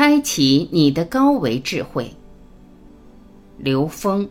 [0.00, 2.10] 开启你的高维智慧。
[3.58, 4.26] 刘峰。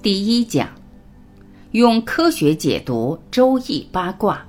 [0.00, 0.68] 第一讲，
[1.72, 4.46] 用科学解读《周易》八卦。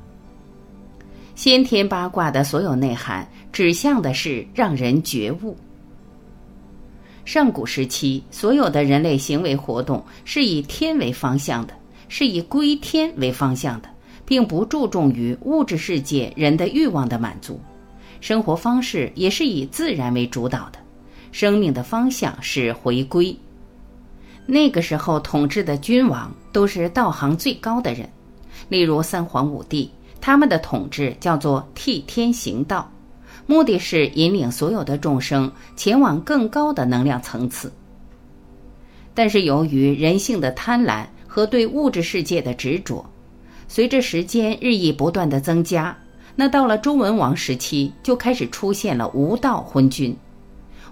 [1.34, 5.58] 先天八卦的所有内涵，指向的是让人觉悟。
[7.24, 11.74] 上古时期，所有的人类行为活动是以天为方向的，
[12.10, 13.89] 是以归天为方向的，
[14.25, 17.60] 并不注重于物质世界人的欲望的满足。
[18.20, 20.79] 生活方式也是以自然为主导的，
[21.32, 23.36] 生命的方向是回归。
[24.46, 28.10] 那个时候统治的君王都是道行最高的人，
[28.70, 32.92] 例如三皇五帝，他们的统治叫做替天行道，
[33.45, 37.72] 目的是引领所有的众生前往更高的能量层次。
[39.14, 43.06] 但是由于人性的贪婪和对物质世界的执着，
[43.67, 45.98] 随着时间日益不断的增加，
[46.36, 50.16] 那到了周文王时期就开始出现了无道昏君。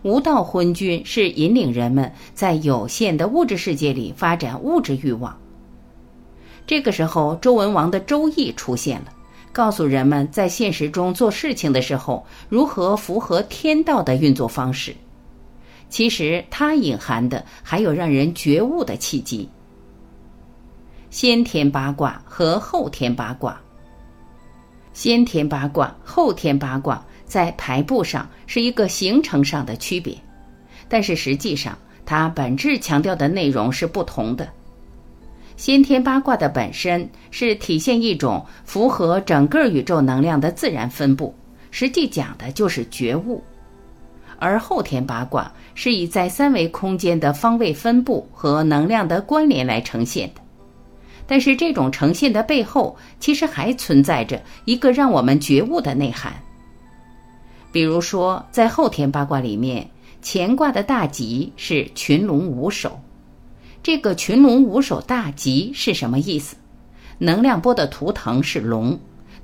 [0.04, 5.38] 无道昏君是引领人们在有限的物质世界里发展物质欲望。
[6.66, 9.08] 这个时候，周文王的《周易》出现了，
[9.52, 14.96] 告诉人们在现实中做事情的时候如何符合天道的运作方式。
[15.90, 19.50] 其实，它隐含的还有让人觉悟的契机。
[21.10, 23.60] 先天八卦和后天八卦，
[24.94, 27.04] 先天八卦、后天八卦。
[27.26, 30.18] 在排布上是一个形成上的区别，
[30.88, 34.52] 但是实际上它本质强调的内容是不同的。
[35.60, 41.36] 先天八卦的本身是体现一种符合整个宇宙能量的自然分布，
[41.70, 43.44] 实际讲的就是觉悟；
[44.38, 50.40] 而后天八卦是以在三维空间的方位分布和能量的关联来呈现的。
[51.28, 56.32] 但是这种呈现的背后，其实还存在着一个让我们觉悟的内涵。
[57.70, 59.86] 比如说，在后天八卦里面，
[60.24, 62.98] 乾卦的大吉是群龙无首。
[63.90, 66.56] 这个群龙无首大吉是什么意思？
[67.18, 68.96] 能量波的图腾是龙。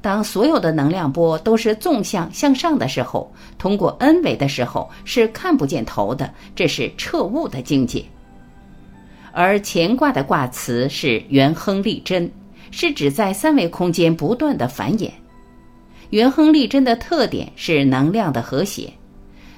[0.04, 8.06] 当所有的能量波都是纵向向上的时候，通过 n 维的时候是看不见头的，这是彻悟的境界。
[9.32, 12.32] 而乾卦的卦辞是元亨利贞，
[12.70, 15.10] 是指在三维空间不断的繁衍。
[16.12, 18.94] 元亨利贞的特点是能量的和谐，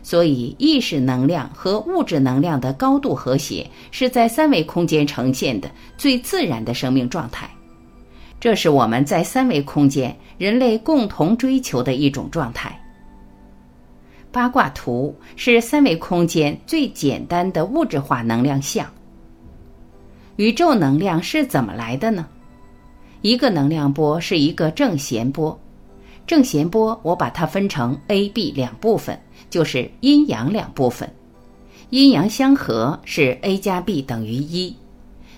[0.07, 7.49] 所以意识能量和物质能量的高度和谐是在三维空间呈现的最自然的生命状态。
[8.39, 12.81] 这是我们在三维空间人类共同追求的一种状态。
[14.31, 18.89] 八卦图是三维空间最简单的物质化能量像。
[20.37, 22.25] 宇宙能量是怎么来的呢？
[23.23, 25.59] 一个能量波是一个正弦波。
[26.27, 29.17] 正弦波，我把它分成 A、B 两部分，
[29.49, 31.09] 就是阴阳两部分。
[31.89, 34.75] 阴阳相合是 A 加 B 等于一。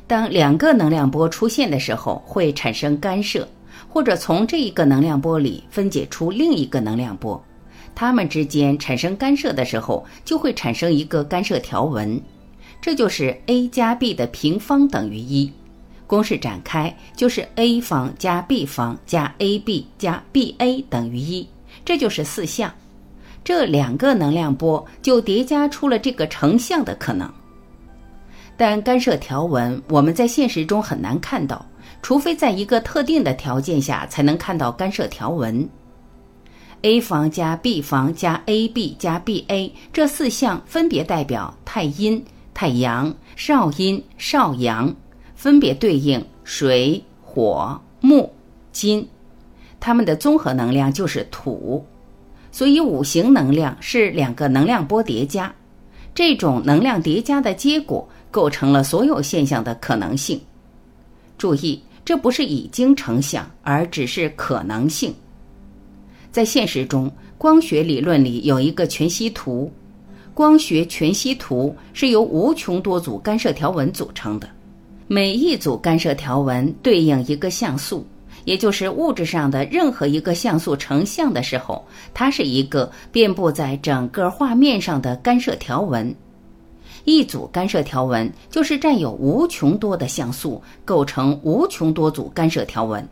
[0.08, 3.48] 当两个能量波出现的时候，会产生干涉，
[3.88, 7.40] 或者从这一个能量波里分解出另一个能量波。
[7.94, 12.20] 它们之间产生干涉的时候，就会产生一个干涉条纹，
[12.82, 15.52] 这就是 A 加 B 的平方等于一。
[16.10, 21.48] 公式展开就是 a 方加 b 方加 ab 加 ba 等于一，
[21.86, 22.74] 这就是四项。
[23.44, 27.32] 这两个能量波就叠加出了这个成像的可能。
[28.58, 31.64] 但干涉条纹我们在现实中很难看到，
[32.02, 35.70] 除非在一个特定的条件下才能看到干涉条纹。
[36.82, 44.92] a 方加 b 方加 ab 加 ba 这四项分别代表太阴、太阳、少阴、少阳。
[45.40, 48.30] 分别对应水、火、木、
[48.74, 49.08] 金，
[49.80, 51.82] 它们的综合能量就是土，
[52.52, 55.50] 所以五行能量是两个能量波叠加，
[56.14, 60.38] 这种能量叠加的结果构成了所有现象的可能性。
[61.38, 65.16] 注意，这不是已经成像，而只是可能性。
[66.34, 69.72] 在现实中，光学理论里有一个全息图，
[70.34, 74.50] 光学全息图是由无穷多组干涉条纹组成的。
[75.12, 78.06] 每一组干涉条纹对应一个像素，
[78.46, 81.84] 也就是物质上的任何一个像素成像的时候，
[82.14, 86.16] 它是一个遍布在整个画面上的干涉条纹。
[87.06, 93.04] 一组干涉条纹就是占有无穷多的像素，构成无穷多组干涉条纹。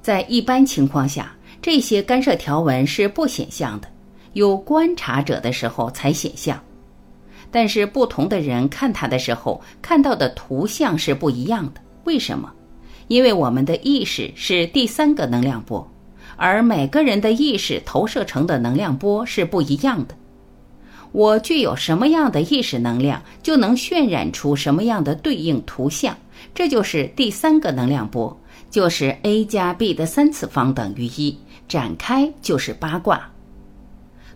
[0.00, 3.88] 在一般情况下，这些干涉条纹是不显像的，
[4.32, 6.58] 有观察者的时候才显像。
[7.50, 11.80] 但是不同的人看它的时候，看到的图像是不一样的。
[12.04, 12.52] 为什么？
[13.08, 15.88] 因为我们的意识是第三个能量波，
[16.36, 20.14] 而每个人的意识投射成的能量波是不一样的。
[21.12, 26.16] 我具有什么样的意识能量，就能渲染出什么样的对应图像。
[26.54, 28.38] 这就是第三个能量波，
[28.70, 31.38] 就是 a 加 b 的三次方等于一。
[31.68, 33.28] 展开就是八卦。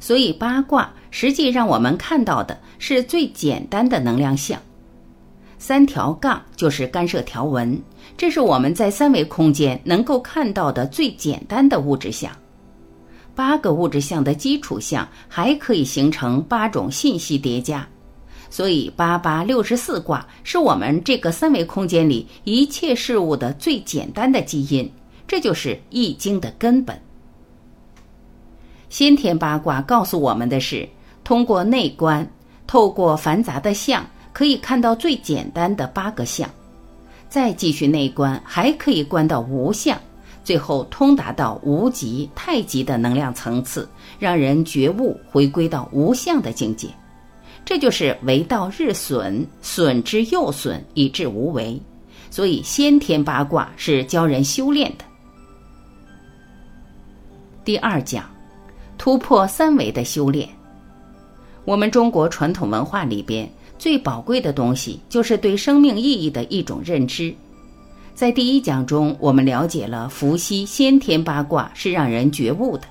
[0.01, 4.61] 所以八卦实际让我们看到的是最简单的能量像。
[5.59, 7.79] 三条杠就是干涉条纹，
[8.17, 12.33] 这是我们在三维空间能够看到的最简单的物质像。
[13.35, 17.87] 八个物质像的基础像还可以形成八种信息叠加，
[18.49, 24.91] 所以八八六十四卦是我们这个三维空间里一切事物的最简单的基因，
[25.29, 26.99] 这就是易经的根本。
[28.91, 30.87] 先天八卦告诉我们的是，
[31.23, 32.29] 通过内观，
[32.67, 36.49] 透过繁杂的相，可以看到最简单的八个相；
[37.29, 39.97] 再继续内观，还可以观到无相，
[40.43, 43.89] 最后通达到无极、太极的能量层次，
[44.19, 46.89] 让人觉悟，回归到无相的境界。
[47.65, 51.81] 这就是为道日损，损之又损，以至无为。
[52.29, 55.05] 所以，先天八卦是教人修炼的。
[57.65, 58.29] 第二讲。
[59.01, 60.47] 突破三维的修炼，
[61.65, 67.35] 我们中国传统文化里边最宝贵的东西，就是对生命意义的一种认知。
[68.15, 72.83] 在第一讲中，我们了解了伏羲先天八卦是让人觉悟的，《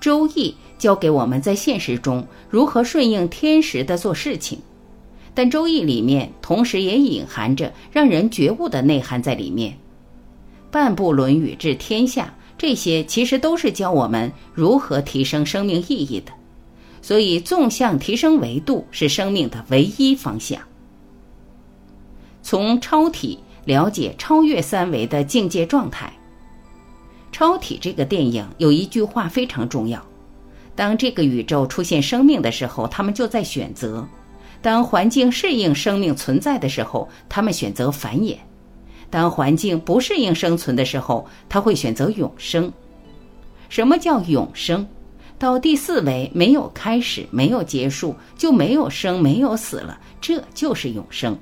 [0.00, 4.56] 周易》教给我们在现实中如何顺应天时的做事情，
[5.34, 9.76] 但《周易》里面同时也隐含着让人觉悟的内涵在里面。
[10.70, 12.32] 半部《论语》治天下。
[12.58, 16.32] 这些其实都是教我们如何提升生命意义的，
[17.00, 20.60] 所以纵向提升维度是生命的唯一方向。
[22.42, 26.12] 从超体了解超越三维的境界状态。
[27.30, 30.04] 超体这个电影有一句话非常重要：
[30.76, 34.04] 当这个宇宙出现生命的时候，他们就在选择；
[34.60, 38.36] 当环境适应生命存在的时候，他们选择繁衍。
[39.12, 42.72] 当环境不适应生存的时候，他会选择永生。
[43.68, 44.86] 什么叫永生？
[45.38, 51.38] 到第四维没有开始，没有结束，就没有生，没有死了，这就是永生。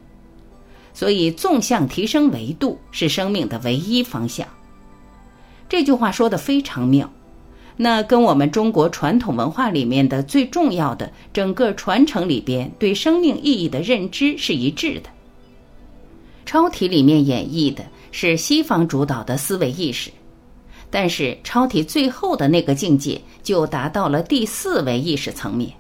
[0.93, 4.45] 所以，纵向提升维度是生命的唯一方向。
[5.69, 7.09] 这句话说的非常妙，
[7.77, 15.09] 那跟我们中国传统文化里面的最重要的整个传承里边对生命意义的认知是一致的。
[16.51, 20.11] 超体里面演绎的是西方主导的思维意识，
[20.91, 25.71] 但是超体最后的那个境界就达到了第四维意识层面。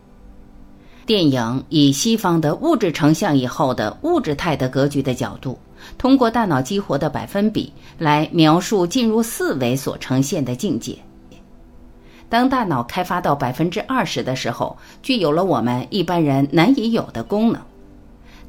[1.04, 5.58] 电影以西方的物质成像以后的物质态的格局的角度，
[5.98, 10.96] 通过大脑激活的百分比来描述进入四维所呈现的境界。
[12.28, 17.60] 当大脑开发到百分之二十的时候，具有了我们一般人难以有的功能。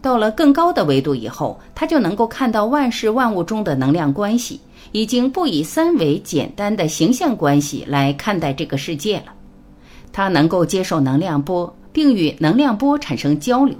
[0.02, 4.60] 到了更高的维度以后，他就能够看到万事万物中的能量关系，
[4.92, 9.26] 已经不以三维简单的形象关系来看待这个世界了。
[10.12, 13.78] 他能够接受能量波，并与能量波产生交流。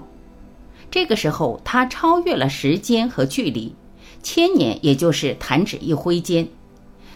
[0.90, 3.74] 这个时候，他超越了时间和距离，
[4.22, 6.46] 千年也就是弹指一挥间，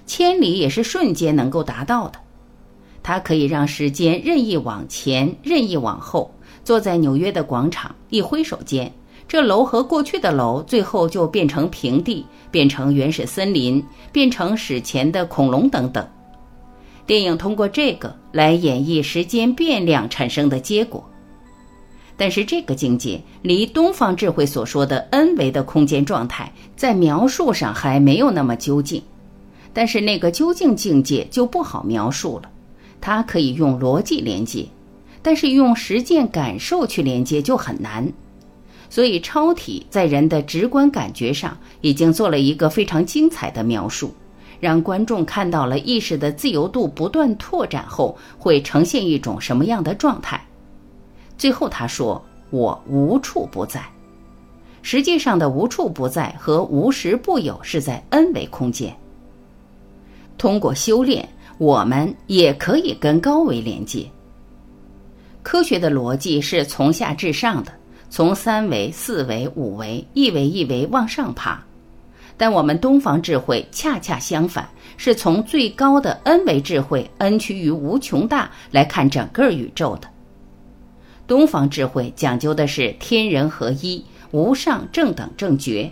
[0.04, 2.18] 千里也是瞬间能够达到的。
[3.02, 6.34] 它可以让时间任意往前，任意往后。
[6.66, 8.92] 坐在纽约的广场，一挥手间，
[9.28, 13.80] 这楼和过去的楼最后就变成平地，变成原始森林，
[14.10, 16.04] 变成史前的恐龙等等。
[17.06, 21.08] 电影通过这个来演绎时间变量产生的结果。
[22.16, 29.00] 但是这个境界离东方智慧所说的 n 维的空间状态，在描述上还没有那么究竟。
[29.72, 32.50] 但是那个究竟境界就不好描述了，
[33.00, 34.66] 它可以用逻辑连接。
[35.26, 38.12] 但是用实践感受去连接就很难，
[38.88, 44.14] 所以超体在人的直观感觉上已经做了一个非常精彩的描述，
[44.60, 50.40] 让观众看到了意识的自由度不断拓展后会呈现一种什么样的状态。
[51.36, 53.84] 最后他说：“我无处不在。”
[54.82, 58.96] 实际上的无处不在和无时不有是在 n 维空间。
[60.38, 61.28] 通过修炼，
[61.58, 64.08] 我们也可以跟高维连接。
[65.46, 67.70] 科学的逻辑是从下至上的，
[68.10, 71.64] 从三维、四维、五维一维一维往上爬。
[72.36, 80.08] 但我们东方智慧恰恰相反，是从最高的 n 维智慧 n 趋于无穷大来看整个宇宙的。
[81.28, 85.88] 东方智慧讲究的是天人合一、无上正等正觉，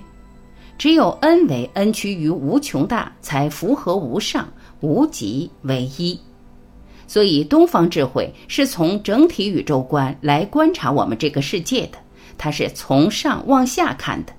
[0.77, 4.49] 只有 n 维 n 趋于无穷大，才符合无上
[4.81, 6.19] 无极为一。
[7.07, 11.99] 所以，东方智慧是从整体宇宙观来观察我们这个世界的，
[12.39, 14.33] 它是从上往下看的。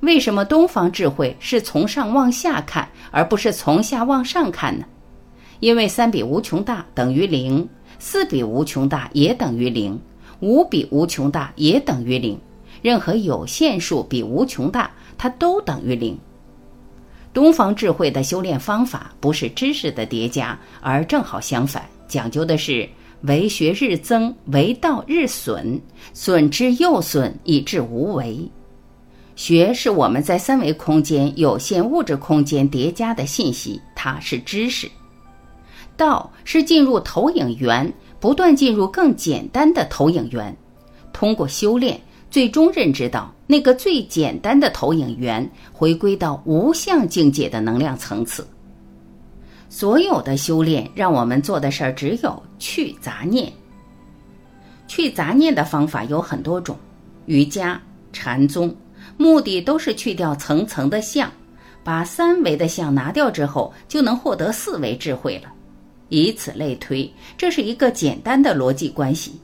[0.00, 4.84] 为什么东方智慧是从上往下看，而不是从下往上看呢？
[5.58, 10.00] 因为三比无穷大等于零，四比无穷大也等于零，
[10.38, 12.38] 五比无穷大也等于零，
[12.80, 16.18] 任何有限数比无穷大，它都等于零。
[17.38, 22.88] 东方智慧的修炼方法不是知识的叠加，而正好相反，讲究的是
[23.20, 25.80] 为学日增，为道日损，
[26.12, 28.36] 损之又损，以至无为。
[29.36, 34.88] 学是我们在三维空间、有限物质空间叠加的信息，它是知识；
[35.96, 40.52] 道是进入投影源，不断进入更简单的投影源，
[41.12, 42.00] 通过修炼。
[42.30, 48.46] 最终认知到那个最简单的投影源，回归到无相境界的能量层次。
[49.70, 53.50] 所有的修炼，让我们做的事儿只有去杂念。
[54.86, 56.76] 去杂念的方法有很多种，
[57.24, 57.80] 瑜伽、
[58.12, 58.74] 禅宗，
[59.16, 61.32] 目的都是去掉层层的相，
[61.82, 65.50] 把三维的相拿掉之后，就能获得四维智慧了。
[66.10, 69.40] 以此类推，这是一个简单的逻辑关系。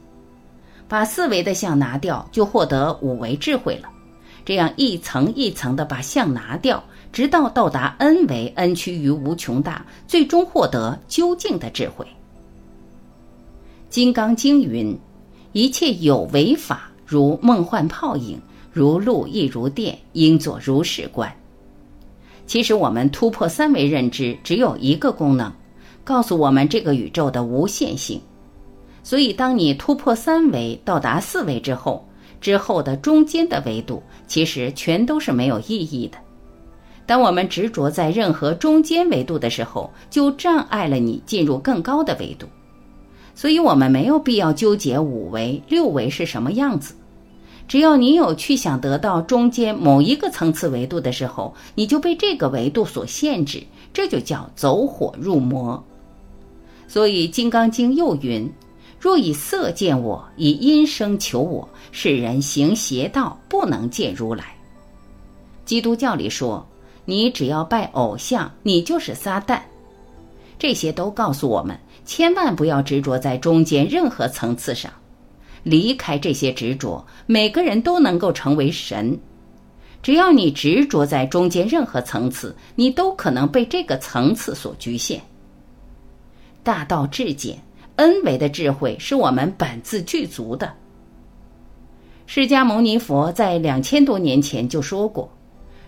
[0.87, 3.89] 把四维的相拿掉，就获得五维智慧了。
[4.45, 12.05] 这样一层一层的把相拿掉，直到到达 n 维 n 趋于无穷大，最终获得究竟的智慧。
[13.89, 14.95] 《金刚经》云
[15.51, 18.39] ：“一切有为法，如梦幻泡影，
[18.71, 21.33] 如露亦如电，应作如是观。”
[22.45, 25.51] 其实我们突破三维认知，只有一个功能，
[26.03, 28.21] 告诉我们这个宇宙的无限性。
[29.01, 32.07] 所以，当你突破三维到达四维之后，
[32.45, 36.17] 之后的中间的维度其实全都是没有意义的。
[37.07, 42.45] 当我们执着在任何中间维度的时候，就障碍了你进入更高的维度。
[43.33, 46.93] 所以，我们没有必要纠结五维、六维是什么样子。
[47.67, 55.83] 只要你有去想得到中间某一个层次维度的时候，你就被这个维度所限制，这就叫走火入魔。
[56.87, 58.47] 所以，《金刚经》又云。
[58.97, 64.53] 若以色见我，以音声求我，世人行邪道，不能见如来。
[65.63, 66.67] 基督教里说，
[67.05, 69.61] 你只要拜偶像，你就是撒旦。
[70.59, 74.91] 这些都告诉我们，千万不要执着在中间任何层次上，
[75.63, 79.17] 离开这些执着，每个人都能够成为神。
[80.03, 85.21] 只要你执着在中间任何层次，你都可能被这个层次所局限。
[86.61, 87.57] 大道至简。
[87.95, 90.69] 恩为的智慧是我们本自具足的。
[92.27, 95.29] 释迦牟尼佛在两千多年前就说过：“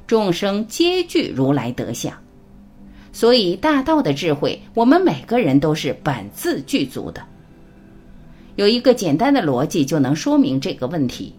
[0.05, 2.13] 众生皆具如来德相。”
[3.11, 7.21] 所以大道的智慧，我们每个人都是本自具足的。
[8.55, 11.33] 有一个简单的逻辑就能说明这个问题：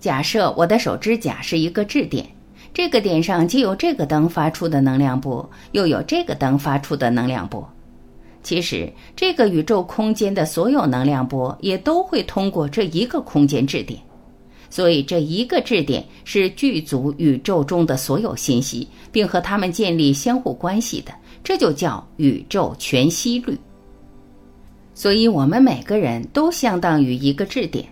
[0.00, 2.26] 假设我的手指甲是一个质点，
[2.74, 7.72] 这个点上既有这个灯发出的能量波，又有这个灯发出的能量波。
[8.42, 14.00] 其实，这个宇宙空间的所有能量波也都会通过这一个空间质点，
[14.68, 21.12] 所以这一个质点是具足宇宙中的所有信息，并和它们建立相互关系的，
[21.44, 23.56] 这就叫宇宙全息律。
[24.92, 27.86] 所以，我们每个人都相当于一个质点，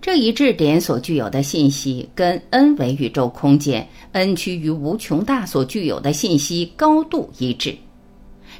[0.00, 7.76] 这一质点所具有的信息跟 n 维宇宙空间 n 趋于无穷大所具有的信息高度一致。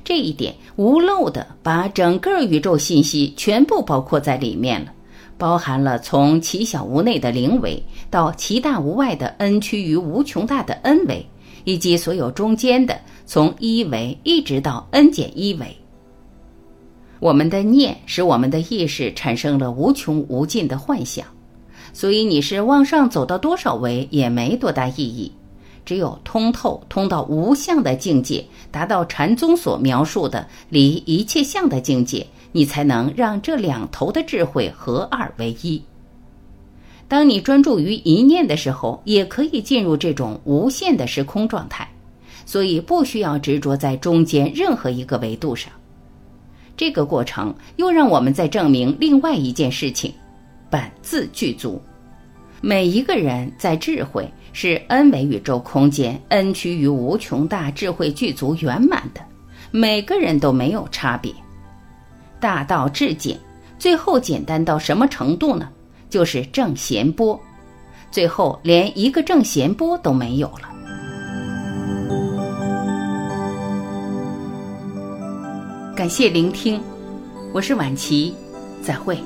[0.04, 4.92] 这一点无漏的把整个宇宙信息全部包括在里面了，
[5.38, 11.26] 包含了从其小无内的零维到其大无外的 n 趋于无穷大的 n 维，
[11.64, 15.76] 以及所有中间的从一维一直到 n 减一维。
[17.20, 21.26] 我们的念使我们的意识产生了无穷无尽的幻想，
[21.94, 25.32] 所以你是往上走到多少维也没多大意义。
[25.84, 35.82] 只有通透通到无相的境界，达到禅宗所描述的离一切相的境界，你才能让这两头的智慧合二为一。
[37.06, 41.86] 当你专注于一念的时候，也可以进入这种无限的时空状态，
[42.46, 45.70] 所以不需要执着在中间任何一个维度上。
[46.76, 50.10] 这个过程又让我们在证明另外一件事情：
[50.70, 51.80] 本自具足。
[52.60, 54.26] 每一个人在智慧。
[54.56, 59.20] 是 n 维宇宙空间，n 趋于无穷大智慧具足圆满的，
[59.72, 61.34] 每个人都没有差别。
[62.38, 63.36] 大道至简，
[63.80, 65.68] 最后简单到什么程度呢？
[66.08, 67.38] 就是正弦波，
[68.12, 70.70] 最后连一个正弦波都没有了。
[75.96, 76.80] 感谢聆听，
[77.52, 78.32] 我是晚琪，
[78.80, 79.18] 再会。